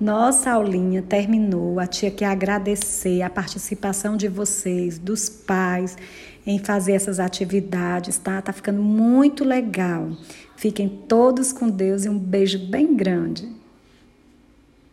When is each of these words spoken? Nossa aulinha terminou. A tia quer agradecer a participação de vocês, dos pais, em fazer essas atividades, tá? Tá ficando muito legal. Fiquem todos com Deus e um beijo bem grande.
Nossa 0.00 0.52
aulinha 0.52 1.02
terminou. 1.02 1.80
A 1.80 1.86
tia 1.86 2.10
quer 2.10 2.26
agradecer 2.26 3.22
a 3.22 3.28
participação 3.28 4.16
de 4.16 4.28
vocês, 4.28 4.96
dos 4.96 5.28
pais, 5.28 5.96
em 6.46 6.58
fazer 6.58 6.92
essas 6.92 7.18
atividades, 7.18 8.16
tá? 8.16 8.40
Tá 8.40 8.52
ficando 8.52 8.80
muito 8.80 9.44
legal. 9.44 10.10
Fiquem 10.56 10.88
todos 10.88 11.52
com 11.52 11.68
Deus 11.68 12.04
e 12.04 12.08
um 12.08 12.18
beijo 12.18 12.58
bem 12.70 12.94
grande. 12.94 13.57